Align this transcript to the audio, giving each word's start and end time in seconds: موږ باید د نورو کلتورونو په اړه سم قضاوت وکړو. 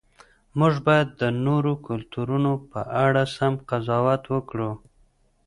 موږ 0.59 0.73
باید 0.87 1.07
د 1.21 1.23
نورو 1.45 1.71
کلتورونو 1.87 2.51
په 2.71 2.81
اړه 3.05 3.23
سم 3.35 3.53
قضاوت 3.69 4.23
وکړو. 4.29 4.71